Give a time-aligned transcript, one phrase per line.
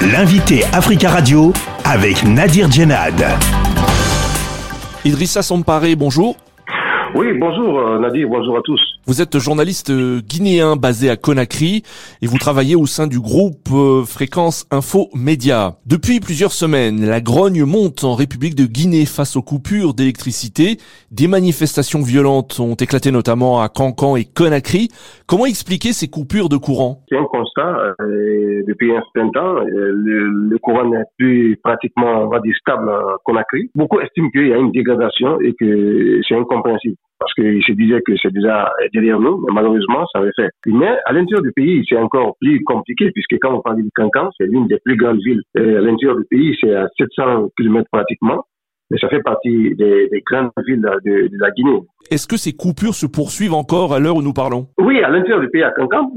[0.00, 1.52] L'invité Africa Radio
[1.84, 3.20] avec Nadir Djenad.
[5.04, 6.36] Idrissa Samparé, bonjour.
[7.16, 8.80] Oui, bonjour euh, Nadir, bonjour à tous.
[9.08, 11.82] Vous êtes journaliste euh, guinéen basé à Conakry
[12.20, 15.76] et vous travaillez au sein du groupe euh, Fréquence Info Média.
[15.86, 20.76] Depuis plusieurs semaines, la grogne monte en République de Guinée face aux coupures d'électricité.
[21.10, 24.88] Des manifestations violentes ont éclaté notamment à Cancan et Conakry.
[25.26, 27.00] Comment expliquer ces coupures de courant?
[27.08, 27.94] C'est un constat.
[28.68, 33.70] depuis un certain temps, le, courant n'est plus pratiquement, on stable à Conakry.
[33.74, 38.00] Beaucoup estiment qu'il y a une dégradation et que c'est incompréhensible parce qu'ils se disaient
[38.06, 40.50] que c'est déjà derrière nous, mais malheureusement, ça avait fait.
[40.66, 44.30] Mais à l'intérieur du pays, c'est encore plus compliqué, puisque quand on parle du Cancan,
[44.38, 45.42] c'est l'une des plus grandes villes.
[45.56, 48.44] Et à l'intérieur du pays, c'est à 700 km pratiquement,
[48.90, 51.80] mais ça fait partie des, grandes villes de, la Guinée.
[52.10, 54.68] Est-ce que ces coupures se poursuivent encore à l'heure où nous parlons?
[54.78, 56.10] Oui, à l'intérieur du pays, à Cancan,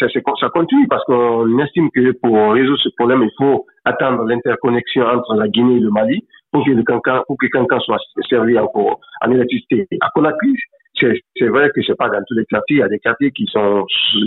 [0.00, 5.04] ça, ça continue, parce qu'on estime que pour résoudre ce problème, il faut attendre l'interconnexion
[5.04, 8.58] entre la Guinée et le Mali pour que le cancan, pour que cancan soit servi
[8.58, 9.86] encore en électricité.
[10.00, 10.54] À Conakry,
[11.00, 12.76] c'est vrai que c'est pas dans tous les quartiers.
[12.76, 13.84] Il y a des quartiers qui sont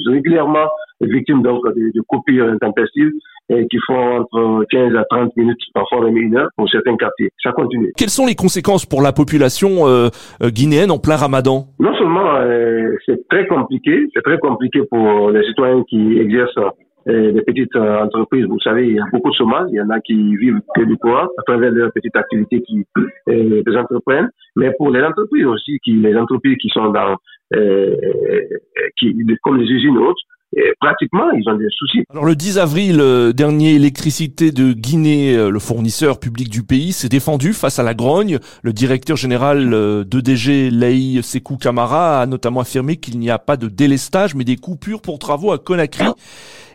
[0.08, 0.67] régulièrement
[1.02, 3.11] victimes donc de, de coupures intempestives
[3.50, 7.31] et qui font entre 15 à 30 minutes, parfois même une heure pour certains quartiers.
[7.42, 7.92] Ça continue.
[7.98, 10.09] Quelles sont les conséquences pour la population euh,
[10.44, 11.66] euh, guinéenne en plein ramadan?
[11.80, 16.59] Non seulement euh, c'est très compliqué, c'est très compliqué pour les citoyens qui exercent
[17.05, 19.67] des petites euh, entreprises, vous savez, il y a beaucoup de chômage.
[19.72, 22.86] Il y en a qui vivent que du poids à travers leurs petites activités qui
[23.30, 24.30] euh, entreprennent.
[24.55, 27.16] Mais pour les entreprises aussi, qui, les entreprises qui sont dans,
[27.55, 27.95] euh,
[28.97, 30.22] qui, comme les usines autres,
[30.55, 32.03] et pratiquement, ils ont des soucis.
[32.09, 36.92] Alors le 10 avril euh, dernier, l'électricité de Guinée, euh, le fournisseur public du pays,
[36.92, 38.39] s'est défendu face à la grogne.
[38.64, 43.58] Le directeur général euh, d'EDG, Laï Sekou Kamara, a notamment affirmé qu'il n'y a pas
[43.58, 46.05] de délestage, mais des coupures pour travaux à Conakry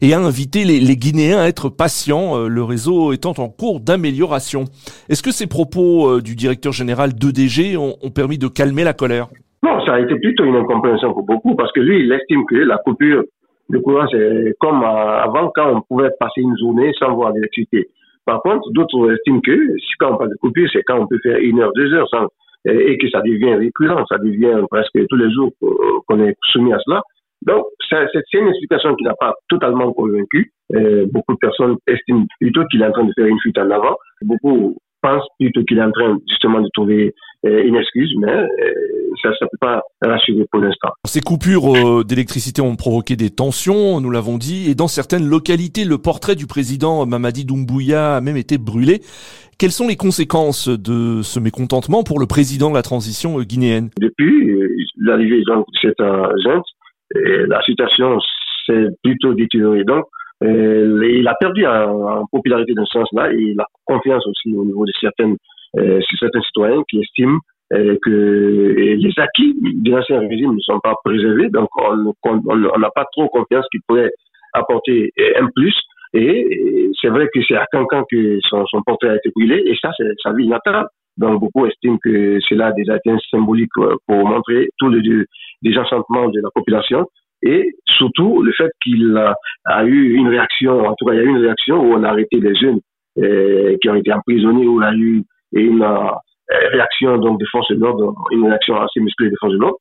[0.00, 4.64] et a invité les, les Guinéens à être patients, le réseau étant en cours d'amélioration.
[5.08, 9.28] Est-ce que ces propos du directeur général d'EDG ont, ont permis de calmer la colère?
[9.64, 12.56] Non, ça a été plutôt une incompréhension pour beaucoup parce que lui, il estime que
[12.56, 13.22] la coupure
[13.70, 17.88] le courant, c'est comme euh, avant quand on pouvait passer une journée sans voir l'électricité.
[18.24, 21.38] Par contre, d'autres estiment que quand on parle de coupure, c'est quand on peut faire
[21.38, 22.26] une heure, deux heures sans,
[22.66, 25.52] et que ça devient récurrent, ça devient presque tous les jours
[26.08, 27.02] qu'on est soumis à cela.
[27.42, 30.50] Donc, c'est une explication qui n'a pas totalement convaincu.
[31.12, 33.96] beaucoup de personnes estiment plutôt qu'il est en train de faire une fuite en avant.
[34.22, 37.14] Beaucoup pensent plutôt qu'il est en train justement de trouver
[37.46, 38.48] euh, une excuse, mais euh,
[39.32, 40.90] ça ne peut pas rassurer pour l'instant.
[41.06, 45.84] Ces coupures euh, d'électricité ont provoqué des tensions, nous l'avons dit, et dans certaines localités,
[45.84, 49.00] le portrait du président Mamadi Doumbouya a même été brûlé.
[49.58, 53.90] Quelles sont les conséquences de ce mécontentement pour le président de la transition guinéenne?
[54.00, 54.52] Depuis
[54.98, 56.02] l'arrivée de cette
[56.44, 56.66] junte,
[57.14, 58.18] la situation
[58.66, 59.84] s'est plutôt détériorée.
[59.84, 60.06] Donc,
[60.42, 64.92] il a perdu en, popularité dans ce sens-là et la confiance aussi au niveau de
[65.00, 65.36] certaines,
[66.20, 71.48] certains citoyens qui estiment euh, que les acquis de l'ancien régime ne sont pas préservés,
[71.48, 74.10] donc on n'a pas trop confiance qu'il pourrait
[74.52, 75.74] apporter un plus.
[76.14, 79.90] Et c'est vrai que c'est à Cancan que son, portrait a été brûlé, et ça,
[79.96, 80.86] c'est sa vie natale.
[81.16, 85.26] Donc beaucoup estiment que c'est là des atteintes symboliques euh, pour montrer tout le
[85.62, 87.06] désenchantement de la population
[87.42, 89.16] et surtout le fait qu'il
[89.64, 92.02] a, eu une réaction, en tout cas il y a eu une réaction où on
[92.02, 92.80] a arrêté les jeunes
[93.18, 95.22] euh, qui ont été emprisonnés, où il y a eu
[95.52, 96.10] une, euh,
[96.72, 99.78] réaction donc des de l'ordre, une réaction assez musclée des forces de l'ordre.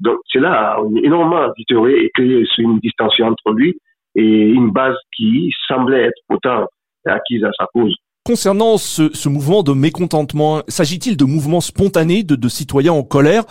[0.00, 3.78] Donc cela a énormément détérioré et créé une distension entre lui
[4.14, 6.66] et une base qui semblait être pourtant
[7.06, 7.96] acquise à sa cause.
[8.24, 13.42] Concernant ce, ce, mouvement de mécontentement, s'agit-il de mouvements spontanés de, de, citoyens en colère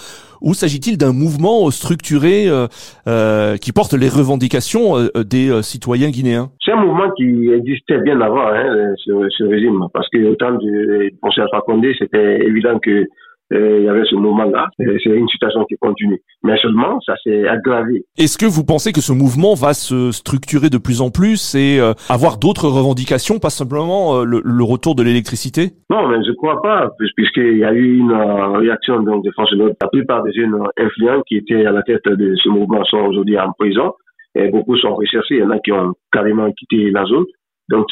[0.42, 2.68] ou s'agit-il d'un mouvement structuré euh,
[3.06, 6.52] euh, qui porte les revendications euh, des citoyens guinéens?
[6.64, 10.54] C'est un mouvement qui existait bien avant hein, ce, ce, régime, parce que au temps
[10.54, 13.08] du conseil Condé, c'était évident que
[13.52, 14.70] euh, il y avait ce moment-là.
[14.78, 16.22] C'est une situation qui continue.
[16.44, 18.06] Mais seulement, ça s'est aggravé.
[18.18, 21.80] Est-ce que vous pensez que ce mouvement va se structurer de plus en plus et
[21.80, 25.72] euh, avoir d'autres revendications, pas simplement euh, le, retour de l'électricité?
[25.90, 29.76] Non, mais je crois pas, puisqu'il y a eu une réaction donc, des l'ordre.
[29.82, 33.38] La plupart des jeunes influents qui étaient à la tête de ce mouvement sont aujourd'hui
[33.38, 33.94] en prison.
[34.34, 35.36] Et beaucoup sont recherchés.
[35.36, 37.26] Il y en a qui ont carrément quitté la zone.
[37.70, 37.88] Donc,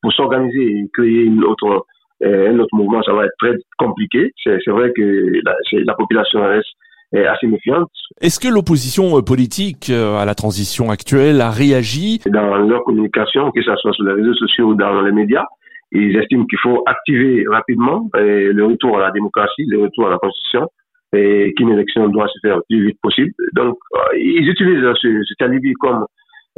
[0.00, 1.86] pour s'organiser et créer une autre
[2.22, 4.32] un autre mouvement, ça va être très compliqué.
[4.42, 6.68] C'est vrai que la, la population reste
[7.12, 7.90] assez méfiante.
[8.20, 12.20] Est-ce que l'opposition euh, politique euh, à la transition actuelle a réagi?
[12.26, 15.44] Dans leur communication, que ce soit sur les réseaux sociaux ou dans les médias,
[15.90, 20.18] ils estiment qu'il faut activer rapidement le retour à la démocratie, le retour à la
[20.18, 20.68] constitution,
[21.12, 23.32] et qu'une élection doit se faire le plus vite possible.
[23.54, 26.06] Donc, euh, ils utilisent ce, cet alibi comme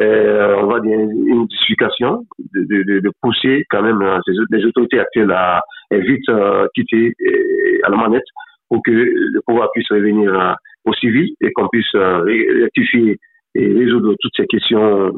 [0.00, 2.24] on va dire une justification
[2.54, 4.02] de, de, de, pousser quand même
[4.50, 6.30] les autorités actuelles à, vite
[6.74, 7.14] quitter
[7.84, 8.24] à la manette
[8.68, 13.18] pour que le pouvoir puisse revenir au civil et qu'on puisse rectifier
[13.54, 15.10] et résoudre toutes ces questions euh,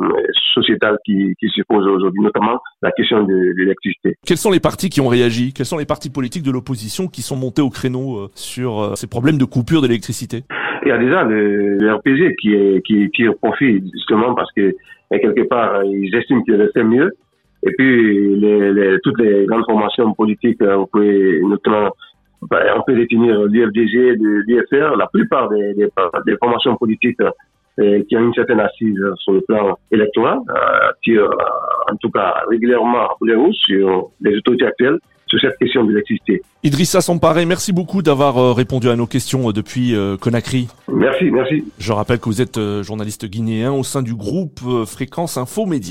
[0.55, 4.17] sociétales qui, se posent aujourd'hui, notamment la question de, l'électricité.
[4.27, 5.53] Quels sont les partis qui ont réagi?
[5.53, 8.95] Quels sont les partis politiques de l'opposition qui sont montés au créneau euh, sur euh,
[8.97, 10.43] ces problèmes de coupure d'électricité?
[10.85, 14.75] Il y a déjà le, le RPG qui, qui tire profit justement parce que
[15.11, 17.11] quelque part ils estiment qu'ils fait mieux.
[17.67, 18.41] Et puis
[19.03, 21.91] toutes les grandes formations politiques, vous pouvez notamment
[22.51, 24.17] ben, on peut définir l'IFDG,
[24.47, 25.91] l'IFR, la plupart des,
[26.39, 27.21] formations politiques
[27.77, 31.27] qui a une certaine assise sur le plan électoral, euh, qui euh,
[31.91, 34.99] en tout cas régulièrement les sur les autorités actuelles
[35.39, 36.43] sur cette question de l'électricité.
[36.63, 40.69] Idrissa Samparé, merci beaucoup d'avoir euh, répondu à nos questions depuis Conakry.
[40.93, 41.65] Merci, merci.
[41.79, 45.85] Je rappelle que vous êtes journaliste guinéen au sein du groupe Fréquence Info Média.